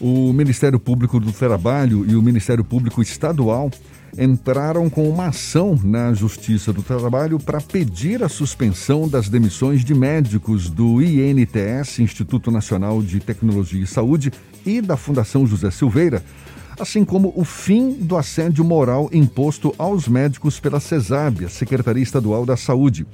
[0.00, 3.68] O Ministério Público do Trabalho e o Ministério Público Estadual
[4.16, 9.94] entraram com uma ação na Justiça do Trabalho para pedir a suspensão das demissões de
[9.94, 14.32] médicos do INTS, Instituto Nacional de Tecnologia e Saúde,
[14.64, 16.22] e da Fundação José Silveira,
[16.78, 22.46] assim como o fim do assédio moral imposto aos médicos pela CESAB, a Secretaria Estadual
[22.46, 23.04] da Saúde.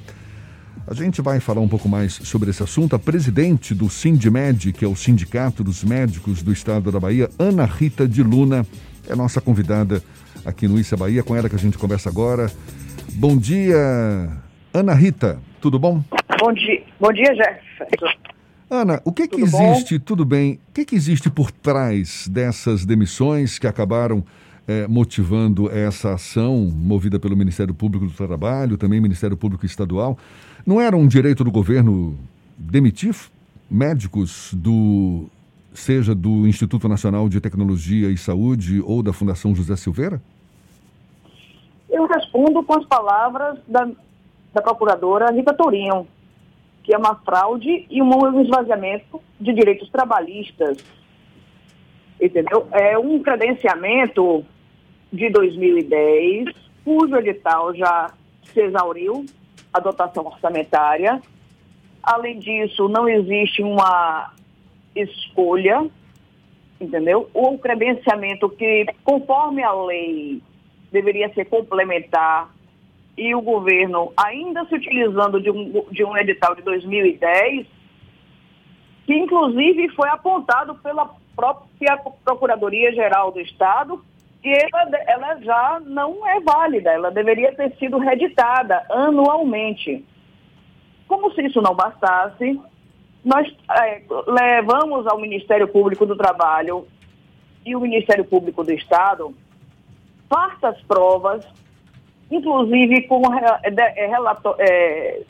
[0.87, 2.95] A gente vai falar um pouco mais sobre esse assunto.
[2.95, 7.65] A presidente do Sindmed, que é o Sindicato dos Médicos do Estado da Bahia, Ana
[7.65, 8.67] Rita de Luna,
[9.09, 10.03] é nossa convidada
[10.45, 11.23] aqui no Issa Bahia.
[11.23, 12.53] Com ela que a gente conversa agora.
[13.15, 13.79] Bom dia,
[14.75, 15.41] Ana Rita.
[15.59, 16.05] Tudo bom?
[16.39, 18.19] Bom dia, bom dia Jefferson.
[18.69, 20.05] Ana, o que, que existe, bom?
[20.05, 24.23] tudo bem, o que, que existe por trás dessas demissões que acabaram
[24.67, 30.19] é, motivando essa ação movida pelo Ministério Público do Trabalho, também Ministério Público Estadual?
[30.67, 32.17] Não era um direito do governo
[32.57, 33.15] demitir
[33.71, 35.27] médicos do
[35.73, 40.23] seja do Instituto Nacional de Tecnologia e Saúde ou da Fundação José Silveira?
[41.91, 43.89] Eu respondo com as palavras da,
[44.53, 46.07] da procuradora Rita Tourinho,
[46.85, 50.79] que é uma fraude e um esvaziamento de direitos trabalhistas.
[52.21, 52.69] Entendeu?
[52.71, 54.45] É um credenciamento
[55.15, 56.49] de 2010,
[56.85, 58.13] cujo edital já
[58.53, 59.25] se exauriu,
[59.73, 61.23] a dotação orçamentária.
[62.03, 64.33] Além disso, não existe uma
[64.95, 65.87] escolha,
[66.81, 67.31] entendeu?
[67.33, 70.43] O credenciamento que, conforme a lei,
[70.93, 72.53] deveria ser complementar
[73.17, 77.67] e o governo ainda se utilizando de um, de um edital de 2010,
[79.07, 84.05] que inclusive foi apontado pela própria Procuradoria-Geral do Estado,
[84.45, 90.05] e ela, ela já não é válida, ela deveria ter sido reeditada anualmente.
[91.09, 92.61] Como se isso não bastasse,
[93.25, 96.87] nós é, levamos ao Ministério Público do Trabalho
[97.65, 99.35] e o Ministério Público do Estado
[100.29, 101.47] fartas provas,
[102.31, 104.11] inclusive com é, é,
[104.59, 105.23] é,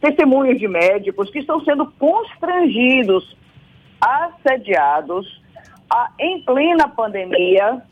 [0.00, 3.36] testemunhos de médicos que estão sendo constrangidos,
[4.00, 5.40] assediados,
[5.88, 7.82] a, em plena pandemia,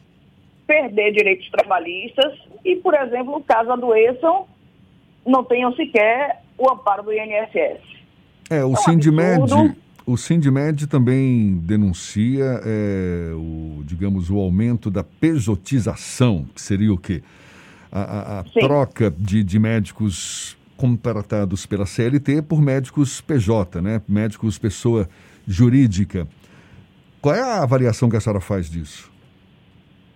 [0.70, 2.32] perder direitos trabalhistas
[2.64, 4.46] e, por exemplo, caso adoeçam,
[5.26, 7.80] não tenham sequer o amparo do INSS.
[8.48, 9.52] É, o é Sindmed,
[10.06, 17.20] o Sindmed também denuncia é, o, digamos, o aumento da pejotização, que seria o quê?
[17.90, 24.00] A, a, a troca de, de médicos contratados pela CLT por médicos PJ, né?
[24.08, 25.08] Médicos pessoa
[25.48, 26.28] jurídica.
[27.20, 29.09] Qual é a avaliação que a senhora faz disso?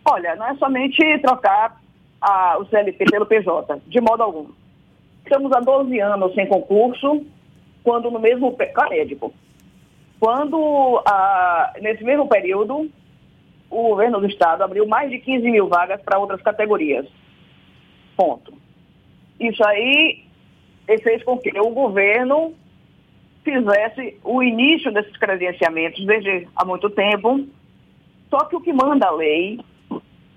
[0.05, 1.81] Olha, não é somente trocar
[2.21, 4.47] a, o CLT pelo PJ, de modo algum.
[5.25, 7.25] Estamos há 12 anos sem concurso,
[7.83, 8.55] quando no mesmo
[8.91, 9.33] médico,
[10.21, 12.91] quando ah, nesse mesmo período
[13.71, 17.07] o governo do estado abriu mais de 15 mil vagas para outras categorias.
[18.17, 18.53] Ponto.
[19.41, 20.25] Isso aí
[21.03, 22.55] fez com que o governo
[23.43, 27.45] fizesse o início desses credenciamentos desde há muito tempo.
[28.31, 29.61] Só que o que manda a lei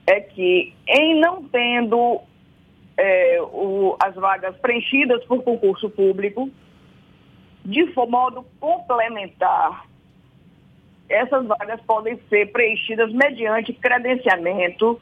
[0.07, 2.21] é que, em não tendo
[2.97, 6.49] é, o, as vagas preenchidas por concurso público,
[7.65, 9.85] de modo complementar,
[11.09, 14.99] essas vagas podem ser preenchidas mediante credenciamento,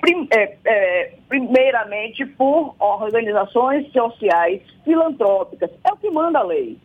[0.00, 5.70] prim, é, é, primeiramente por organizações sociais filantrópicas.
[5.84, 6.76] É o que manda a lei.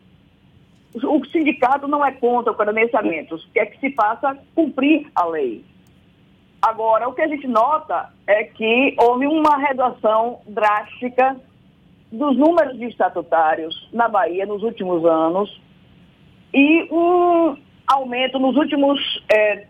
[0.93, 5.63] O sindicato não é contra o credenciamento, quer que se faça cumprir a lei.
[6.61, 11.35] Agora, o que a gente nota é que houve uma redução drástica
[12.11, 15.59] dos números de estatutários na Bahia nos últimos anos
[16.53, 17.57] e um
[17.87, 18.99] aumento nos últimos,
[19.33, 19.65] é,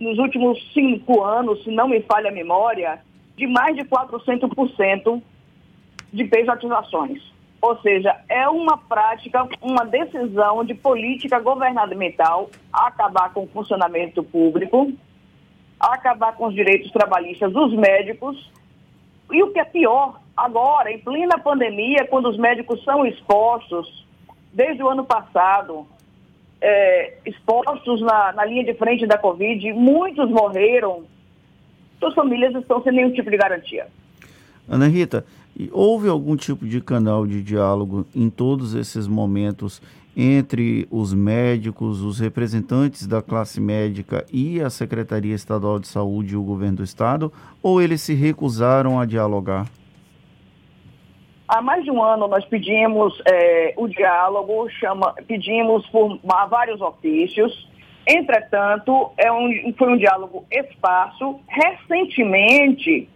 [0.00, 3.00] nos últimos cinco anos, se não me falha a memória,
[3.36, 5.22] de mais de 400%
[6.12, 7.22] de pejotizações.
[7.60, 14.92] Ou seja, é uma prática, uma decisão de política governamental acabar com o funcionamento público,
[15.80, 18.50] acabar com os direitos trabalhistas dos médicos
[19.30, 24.06] e o que é pior, agora, em plena pandemia, quando os médicos são expostos,
[24.52, 25.86] desde o ano passado,
[26.60, 31.04] é, expostos na, na linha de frente da Covid, muitos morreram,
[31.98, 33.86] suas famílias estão sem nenhum tipo de garantia.
[34.68, 35.24] Ana Rita,
[35.72, 39.82] houve algum tipo de canal de diálogo em todos esses momentos
[40.20, 46.36] entre os médicos, os representantes da classe médica e a Secretaria Estadual de Saúde e
[46.36, 47.32] o governo do estado,
[47.62, 49.66] ou eles se recusaram a dialogar?
[51.46, 56.18] Há mais de um ano nós pedimos é, o diálogo, chama, pedimos por
[56.50, 57.68] vários ofícios,
[58.10, 61.40] Entretanto, é um, foi um diálogo esparso.
[61.46, 63.06] Recentemente,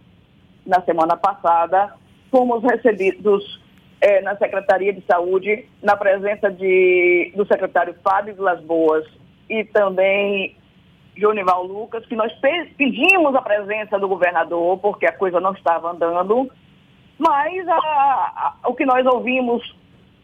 [0.63, 1.95] na semana passada,
[2.29, 3.59] fomos recebidos
[4.03, 9.05] é, na Secretaria de Saúde, na presença de, do secretário Fábio Vilas Boas
[9.49, 10.57] e também
[11.15, 12.33] Jonival Lucas, que nós
[12.77, 16.51] pedimos a presença do governador, porque a coisa não estava andando,
[17.17, 19.73] mas a, a, o que nós ouvimos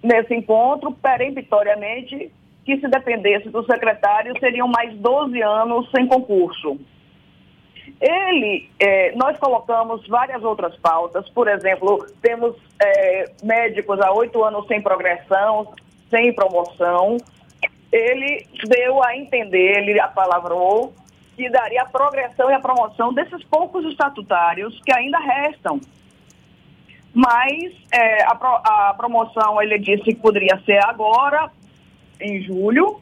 [0.03, 2.33] nesse encontro, peremptoriamente,
[2.65, 6.77] que se dependesse do secretário, seriam mais 12 anos sem concurso.
[7.99, 14.67] Ele, é, nós colocamos várias outras pautas, por exemplo, temos é, médicos há oito anos
[14.67, 15.73] sem progressão,
[16.09, 17.17] sem promoção.
[17.91, 20.93] Ele deu a entender, ele apalavrou,
[21.35, 25.79] que daria a progressão e a promoção desses poucos estatutários que ainda restam.
[27.13, 31.49] Mas é, a, pro, a promoção, ele disse que poderia ser agora,
[32.19, 33.01] em julho,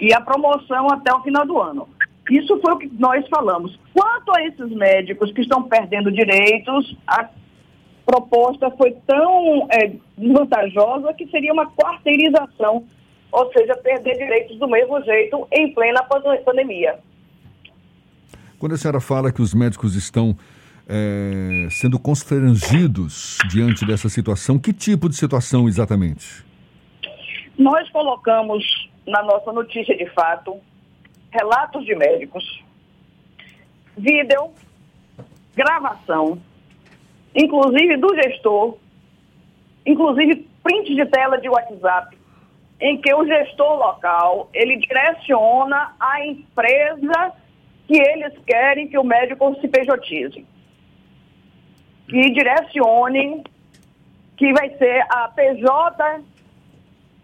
[0.00, 1.88] e a promoção até o final do ano.
[2.30, 3.78] Isso foi o que nós falamos.
[3.92, 7.28] Quanto a esses médicos que estão perdendo direitos, a
[8.06, 12.84] proposta foi tão é, desvantajosa que seria uma quarteirização,
[13.30, 16.02] ou seja, perder direitos do mesmo jeito em plena
[16.44, 16.98] pandemia.
[18.58, 20.36] Quando a senhora fala que os médicos estão
[20.88, 26.44] é, sendo constrangidos diante dessa situação, que tipo de situação exatamente?
[27.58, 28.64] Nós colocamos
[29.06, 30.60] na nossa notícia de fato
[31.32, 32.62] relatos de médicos,
[33.96, 34.50] vídeo,
[35.56, 36.40] gravação,
[37.34, 38.78] inclusive do gestor,
[39.86, 42.16] inclusive print de tela de WhatsApp,
[42.80, 47.32] em que o gestor local ele direciona a empresa
[47.86, 50.46] que eles querem que o médico se pejotize.
[52.08, 53.42] Que direcione
[54.36, 56.22] que vai ser a PJ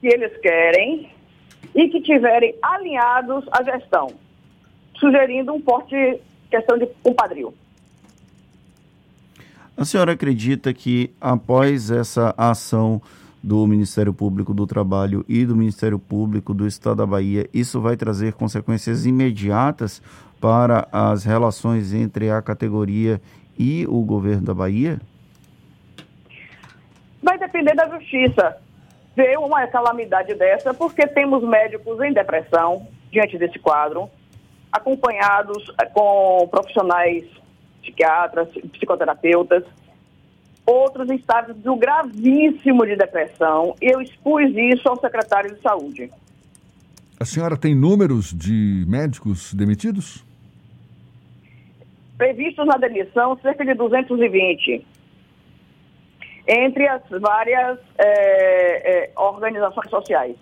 [0.00, 1.10] que eles querem
[1.74, 4.08] e que tiverem alinhados à gestão,
[4.98, 6.20] sugerindo um forte
[6.50, 7.52] questão de compadrio.
[9.76, 13.00] A senhora acredita que após essa ação
[13.42, 17.96] do Ministério Público do Trabalho e do Ministério Público do Estado da Bahia, isso vai
[17.96, 20.02] trazer consequências imediatas
[20.40, 23.20] para as relações entre a categoria
[23.58, 25.00] e o governo da Bahia?
[27.22, 28.56] Vai depender da justiça
[29.18, 34.08] ver uma calamidade dessa, porque temos médicos em depressão diante desse quadro,
[34.70, 37.24] acompanhados eh, com profissionais
[37.82, 39.64] psiquiatras, psicoterapeutas,
[40.64, 43.74] outros em estado gravíssimo de depressão.
[43.80, 46.10] Eu expus isso ao secretário de Saúde.
[47.18, 50.24] A senhora tem números de médicos demitidos?
[52.16, 54.86] Previstos na demissão, cerca de 220
[56.48, 60.34] entre as várias é, é, organizações sociais.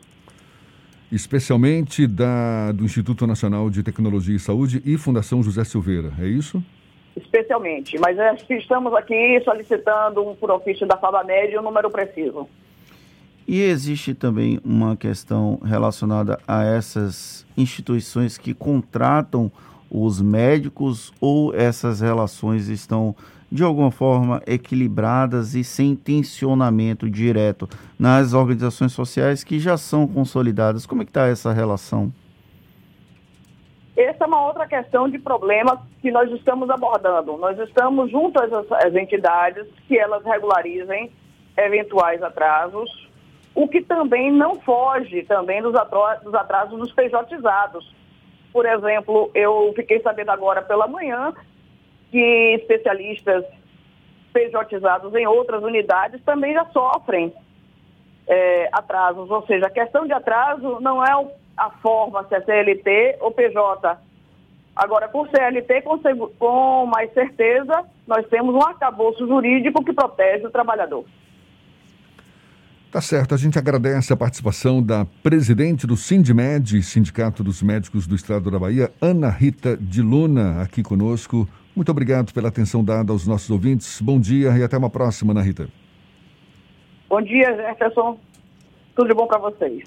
[1.11, 6.63] Especialmente da, do Instituto Nacional de Tecnologia e Saúde e Fundação José Silveira, é isso?
[7.17, 12.49] Especialmente, mas é, estamos aqui solicitando um, por ofício da FABAMED um número preciso.
[13.49, 19.51] E existe também uma questão relacionada a essas instituições que contratam
[19.89, 23.15] os médicos ou essas relações estão
[23.51, 30.87] de alguma forma equilibradas e sem tensionamento direto nas organizações sociais que já são consolidadas.
[30.87, 32.13] Como é que está essa relação?
[33.97, 37.39] Essa é uma outra questão de problema que nós estamos abordando.
[37.39, 41.11] Nós estamos junto às, entidades que elas regularizem
[41.57, 43.09] eventuais atrasos,
[43.55, 47.91] o que também não foge também dos atrasos dos pejotizados.
[48.53, 51.33] Por exemplo, eu fiquei sabendo agora pela manhã
[52.11, 53.45] que especialistas
[54.33, 57.33] pejotizados em outras unidades também já sofrem
[58.27, 59.31] é, atrasos.
[59.31, 61.11] Ou seja, a questão de atraso não é
[61.57, 63.99] a forma se é CLT ou PJ.
[64.75, 65.99] Agora, por CLT, com,
[66.39, 71.05] com mais certeza, nós temos um arcabouço jurídico que protege o trabalhador.
[72.93, 78.15] Tá certo, a gente agradece a participação da presidente do Sindmed, Sindicato dos Médicos do
[78.15, 81.49] Estado da Bahia, Ana Rita de Luna, aqui conosco.
[81.77, 84.01] Muito obrigado pela atenção dada aos nossos ouvintes.
[84.01, 85.69] Bom dia e até uma próxima, Ana Rita.
[87.07, 88.19] Bom dia, Jefferson.
[88.95, 89.85] Tudo de bom para vocês.